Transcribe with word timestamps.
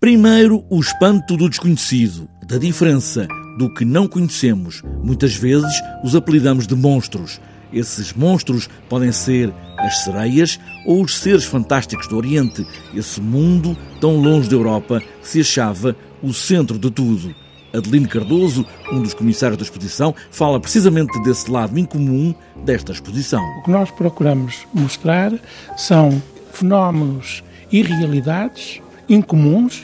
Primeiro, 0.00 0.64
o 0.70 0.80
espanto 0.80 1.36
do 1.36 1.46
desconhecido, 1.46 2.26
da 2.46 2.56
diferença, 2.56 3.28
do 3.58 3.68
que 3.68 3.84
não 3.84 4.08
conhecemos. 4.08 4.82
Muitas 5.04 5.34
vezes 5.34 5.70
os 6.02 6.16
apelidamos 6.16 6.66
de 6.66 6.74
monstros. 6.74 7.38
Esses 7.70 8.14
monstros 8.14 8.66
podem 8.88 9.12
ser 9.12 9.52
as 9.76 9.98
sereias 9.98 10.58
ou 10.86 11.02
os 11.02 11.18
seres 11.18 11.44
fantásticos 11.44 12.08
do 12.08 12.16
Oriente, 12.16 12.66
esse 12.94 13.20
mundo 13.20 13.76
tão 14.00 14.16
longe 14.16 14.48
da 14.48 14.56
Europa 14.56 15.02
que 15.20 15.28
se 15.28 15.40
achava 15.42 15.94
o 16.22 16.32
centro 16.32 16.78
de 16.78 16.90
tudo. 16.90 17.34
Adelino 17.70 18.08
Cardoso, 18.08 18.64
um 18.90 19.02
dos 19.02 19.12
comissários 19.12 19.58
da 19.58 19.64
exposição, 19.64 20.14
fala 20.30 20.58
precisamente 20.58 21.22
desse 21.22 21.50
lado 21.50 21.78
incomum 21.78 22.34
desta 22.64 22.90
exposição. 22.90 23.44
O 23.58 23.64
que 23.64 23.70
nós 23.70 23.90
procuramos 23.90 24.66
mostrar 24.72 25.30
são 25.76 26.22
fenómenos 26.54 27.44
e 27.70 27.82
realidades 27.82 28.80
incomuns, 29.10 29.82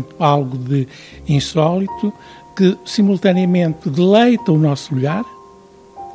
portanto, 0.00 0.14
algo 0.18 0.56
de 0.56 0.86
insólito, 1.28 2.12
que 2.56 2.76
simultaneamente 2.84 3.90
deleitam 3.90 4.54
o 4.54 4.58
nosso 4.58 4.94
olhar 4.94 5.24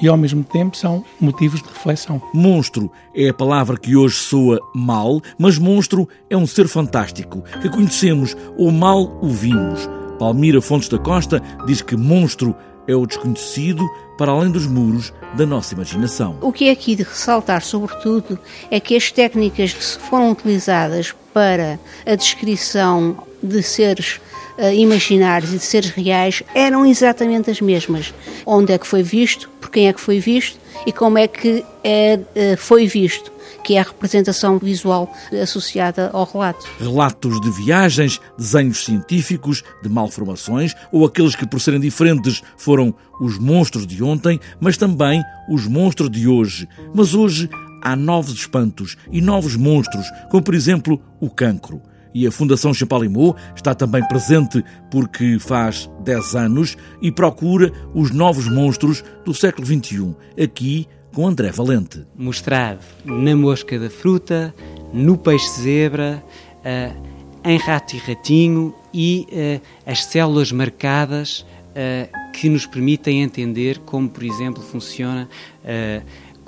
e 0.00 0.08
ao 0.08 0.16
mesmo 0.16 0.42
tempo 0.42 0.76
são 0.76 1.04
motivos 1.20 1.62
de 1.62 1.68
reflexão. 1.68 2.20
Monstro 2.32 2.90
é 3.14 3.28
a 3.28 3.34
palavra 3.34 3.76
que 3.76 3.94
hoje 3.94 4.16
soa 4.16 4.58
mal, 4.74 5.20
mas 5.38 5.56
monstro 5.56 6.08
é 6.28 6.36
um 6.36 6.46
ser 6.46 6.66
fantástico 6.66 7.42
que 7.62 7.68
conhecemos 7.68 8.36
ou 8.58 8.72
mal 8.72 9.18
o 9.22 9.28
vimos. 9.28 9.88
Palmira 10.18 10.60
Fontes 10.60 10.88
da 10.88 10.98
Costa 10.98 11.40
diz 11.66 11.80
que 11.80 11.96
monstro 11.96 12.54
é 12.86 12.94
o 12.94 13.06
desconhecido 13.06 13.88
para 14.18 14.32
além 14.32 14.50
dos 14.50 14.66
muros 14.66 15.12
da 15.36 15.46
nossa 15.46 15.74
imaginação. 15.74 16.36
O 16.40 16.52
que 16.52 16.68
é 16.68 16.70
aqui 16.70 16.94
de 16.94 17.02
ressaltar, 17.02 17.62
sobretudo, 17.62 18.38
é 18.70 18.78
que 18.78 18.96
as 18.96 19.10
técnicas 19.10 19.72
que 19.72 19.82
foram 20.02 20.30
utilizadas 20.30 21.14
para 21.32 21.80
a 22.06 22.14
descrição 22.14 23.16
de 23.44 23.62
seres 23.62 24.20
uh, 24.58 24.72
imaginários 24.72 25.52
e 25.52 25.58
de 25.58 25.64
seres 25.64 25.90
reais 25.90 26.42
eram 26.54 26.86
exatamente 26.86 27.50
as 27.50 27.60
mesmas. 27.60 28.14
Onde 28.46 28.72
é 28.72 28.78
que 28.78 28.86
foi 28.86 29.02
visto, 29.02 29.48
por 29.60 29.70
quem 29.70 29.88
é 29.88 29.92
que 29.92 30.00
foi 30.00 30.18
visto 30.18 30.58
e 30.86 30.92
como 30.92 31.18
é 31.18 31.28
que 31.28 31.64
é, 31.82 32.18
uh, 32.18 32.56
foi 32.56 32.86
visto 32.86 33.34
que 33.64 33.76
é 33.76 33.80
a 33.80 33.82
representação 33.82 34.58
visual 34.58 35.10
associada 35.42 36.10
ao 36.12 36.24
relato. 36.30 36.66
Relatos 36.78 37.40
de 37.40 37.50
viagens, 37.50 38.20
desenhos 38.36 38.84
científicos, 38.84 39.62
de 39.82 39.88
malformações, 39.88 40.74
ou 40.92 41.06
aqueles 41.06 41.34
que, 41.34 41.46
por 41.46 41.60
serem 41.60 41.80
diferentes, 41.80 42.42
foram 42.58 42.94
os 43.18 43.38
monstros 43.38 43.86
de 43.86 44.02
ontem, 44.02 44.38
mas 44.60 44.76
também 44.76 45.22
os 45.48 45.66
monstros 45.66 46.10
de 46.10 46.28
hoje. 46.28 46.68
Mas 46.94 47.14
hoje 47.14 47.48
há 47.82 47.96
novos 47.96 48.34
espantos 48.34 48.96
e 49.10 49.22
novos 49.22 49.56
monstros, 49.56 50.06
como 50.30 50.42
por 50.42 50.54
exemplo 50.54 51.00
o 51.18 51.30
cancro. 51.30 51.80
E 52.14 52.26
a 52.26 52.30
Fundação 52.30 52.72
Champalimau 52.72 53.36
está 53.56 53.74
também 53.74 54.06
presente 54.06 54.64
porque 54.90 55.38
faz 55.40 55.90
10 56.04 56.36
anos 56.36 56.76
e 57.02 57.10
procura 57.10 57.72
os 57.92 58.12
novos 58.12 58.48
monstros 58.48 59.02
do 59.24 59.34
século 59.34 59.66
XXI, 59.66 60.14
aqui 60.40 60.86
com 61.12 61.26
André 61.26 61.50
Valente. 61.50 62.06
Mostrado 62.16 62.84
na 63.04 63.34
mosca 63.34 63.78
da 63.78 63.90
fruta, 63.90 64.54
no 64.92 65.18
peixe-zebra, 65.18 66.22
uh, 66.60 67.14
em 67.44 67.58
rato 67.58 67.94
e 67.96 67.98
ratinho 67.98 68.74
e 68.92 69.26
uh, 69.30 69.60
as 69.86 70.04
células 70.04 70.52
marcadas 70.52 71.40
uh, 71.70 72.32
que 72.32 72.48
nos 72.48 72.64
permitem 72.64 73.22
entender 73.22 73.78
como, 73.80 74.08
por 74.08 74.22
exemplo, 74.22 74.62
funciona 74.62 75.28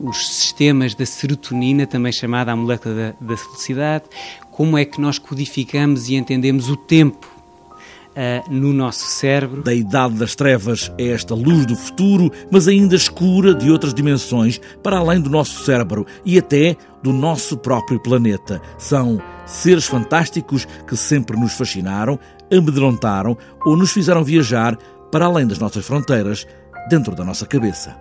os 0.01 0.27
sistemas 0.27 0.95
da 0.95 1.07
serotonina, 1.07 1.87
também 1.87 2.13
chamada 2.13 2.53
a 2.53 2.57
molécula 2.57 2.95
da, 2.95 3.15
da 3.21 3.37
felicidade, 3.37 4.05
como 4.51 4.77
é 4.77 4.85
que 4.85 5.01
nós 5.01 5.19
codificamos 5.19 6.09
e 6.09 6.15
entendemos 6.15 6.69
o 6.71 6.77
tempo 6.77 7.27
uh, 8.17 8.51
no 8.53 8.73
nosso 8.73 9.05
cérebro. 9.05 9.63
Da 9.63 9.75
idade 9.75 10.15
das 10.15 10.35
trevas 10.35 10.91
é 10.99 11.09
esta 11.09 11.35
luz 11.35 11.67
do 11.67 11.77
futuro, 11.77 12.31
mas 12.51 12.67
ainda 12.67 12.97
escura 12.97 13.55
de 13.55 13.71
outras 13.71 13.93
dimensões, 13.93 14.61
para 14.83 14.99
além 14.99 15.21
do 15.21 15.31
nosso 15.31 15.65
cérebro 15.65 16.07
e 16.25 16.39
até 16.39 16.77
do 17.03 17.13
nosso 17.13 17.57
próprio 17.57 18.01
planeta. 18.01 18.61
São 18.79 19.21
seres 19.45 19.87
fantásticos 19.87 20.67
que 20.87 20.97
sempre 20.97 21.39
nos 21.39 21.53
fascinaram, 21.53 22.19
amedrontaram 22.51 23.37
ou 23.65 23.77
nos 23.77 23.93
fizeram 23.93 24.25
viajar 24.25 24.77
para 25.11 25.27
além 25.27 25.47
das 25.47 25.59
nossas 25.59 25.87
fronteiras, 25.87 26.47
dentro 26.89 27.15
da 27.15 27.25
nossa 27.25 27.47
cabeça. 27.47 27.97